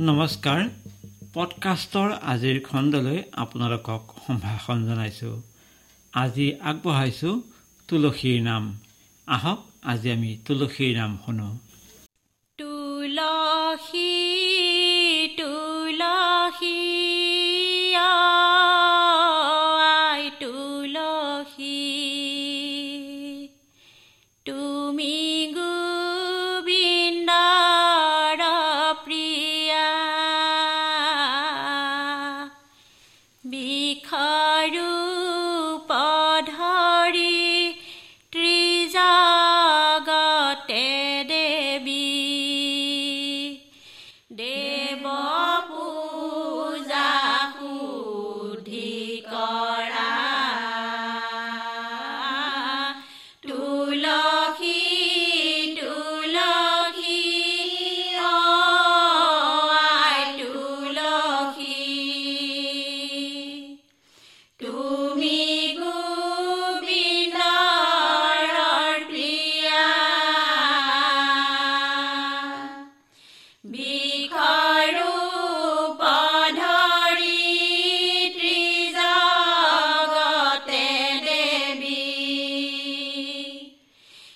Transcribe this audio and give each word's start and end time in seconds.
নমস্কাৰ। 0.00 0.68
পডকাষ্টৰ 1.34 2.12
আজিৰ 2.22 2.60
খণ্ডলৈ 2.60 3.22
আপোনালোকক 3.32 4.14
সম্ভাষণ 4.26 4.86
জনাইছোঁ। 4.86 5.42
আজি 6.12 6.56
আগবঢ়াইছোঁ 6.60 7.42
তুলসীৰ 7.88 8.42
নাম। 8.42 8.78
আহক 9.26 9.58
আজি 9.82 10.10
আমি 10.10 10.38
তুলসীৰ 10.44 10.96
নাম 10.96 11.18
শুনো। 11.26 11.58
তুলসী 12.58 15.28
তুলসী। 15.36 16.92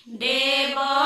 Devo 0.08 1.05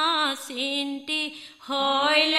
চিন্তি 0.46 1.22
হৈলে 1.68 2.31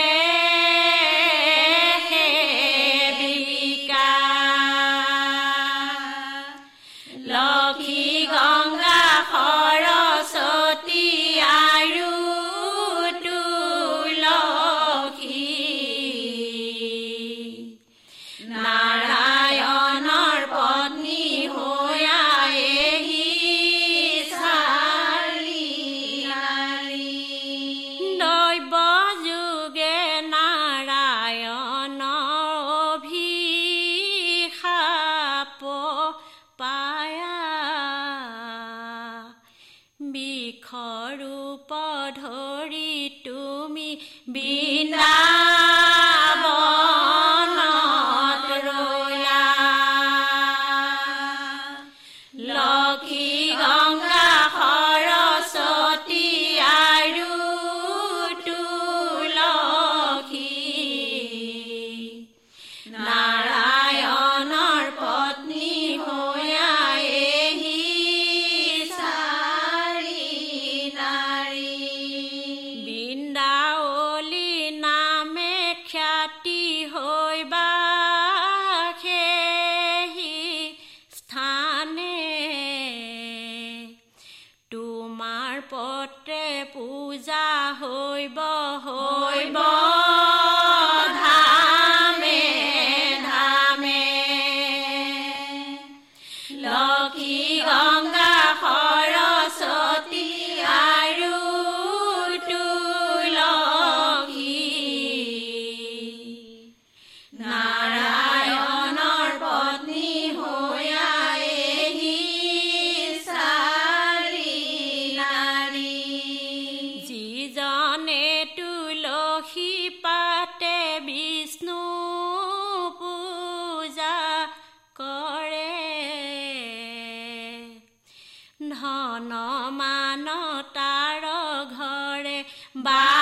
Bye. 132.75 133.12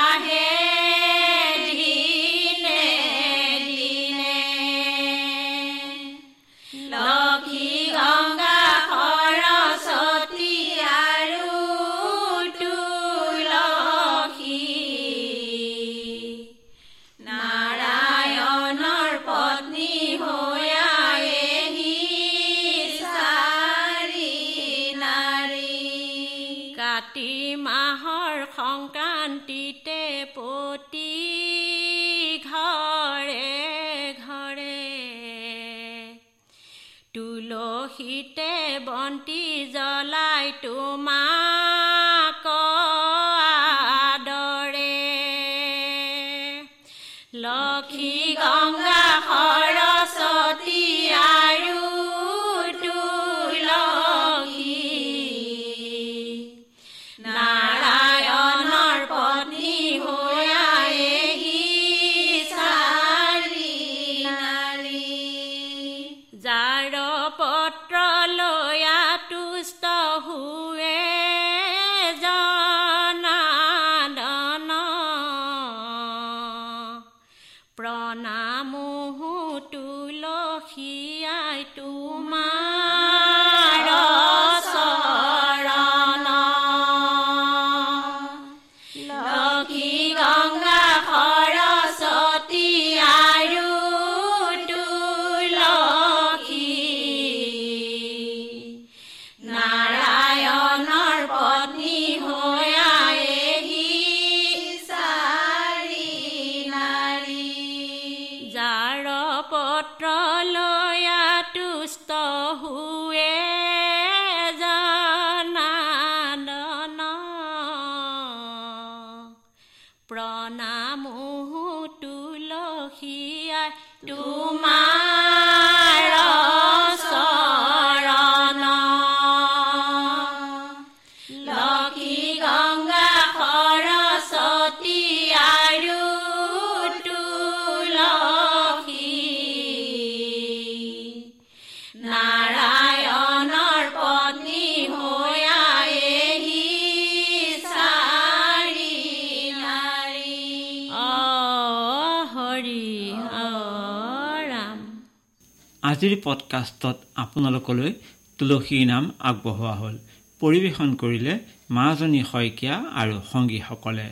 আজিৰ 155.83 156.13
পডকাষ্টত 156.23 156.97
আপোনালোকলৈ 157.15 157.93
তুলসীৰ 158.37 158.83
নাম 158.87 159.11
আগবঢ়োৱা 159.19 159.71
হ'ল। 159.73 159.95
পৰিৱেশন 160.41 160.89
কৰিলে 160.95 161.33
মাজনী 161.69 162.23
শইকীয়া 162.23 162.75
আৰু 162.95 163.15
সংগীসকলে। 163.31 164.07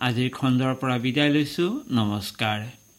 আজিৰ 0.00 0.30
খণ্ডৰ 0.30 0.74
পৰা 0.74 0.96
বিদায় 0.98 1.30
লৈছোঁ। 1.30 1.70
নমস্কাৰ। 1.90 2.60